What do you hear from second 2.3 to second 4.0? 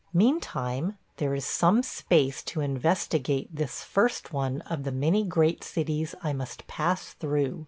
to investigate this